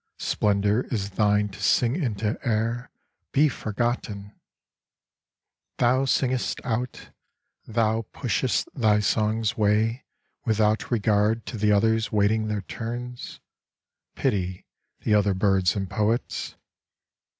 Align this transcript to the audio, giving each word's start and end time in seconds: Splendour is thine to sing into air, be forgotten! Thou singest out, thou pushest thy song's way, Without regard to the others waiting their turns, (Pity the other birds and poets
Splendour 0.17 0.87
is 0.89 1.11
thine 1.11 1.49
to 1.49 1.61
sing 1.61 1.95
into 1.95 2.35
air, 2.43 2.89
be 3.31 3.47
forgotten! 3.47 4.33
Thou 5.77 6.05
singest 6.05 6.59
out, 6.63 7.11
thou 7.67 8.07
pushest 8.11 8.67
thy 8.73 8.99
song's 8.99 9.57
way, 9.57 10.03
Without 10.43 10.89
regard 10.89 11.45
to 11.45 11.55
the 11.55 11.71
others 11.71 12.11
waiting 12.11 12.47
their 12.47 12.61
turns, 12.61 13.39
(Pity 14.15 14.65
the 15.01 15.13
other 15.13 15.35
birds 15.35 15.75
and 15.75 15.87
poets 15.87 16.55